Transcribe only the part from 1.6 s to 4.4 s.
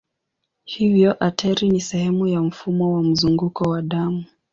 ni sehemu ya mfumo wa mzunguko wa damu.